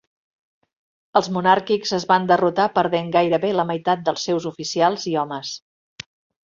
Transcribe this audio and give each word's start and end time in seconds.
Els 1.19 1.29
monàrquics 1.35 1.93
es 1.99 2.07
van 2.13 2.25
derrotar, 2.33 2.67
perdent 2.81 3.13
gairebé 3.19 3.55
la 3.61 3.69
meitat 3.75 4.05
dels 4.09 4.29
seus 4.31 4.53
oficials 4.55 5.11
i 5.15 5.19
homes. 5.25 5.59